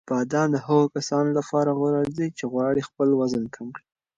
[0.09, 3.85] بادام د هغو کسانو لپاره غوره دي چې غواړي خپل وزن کم کړي.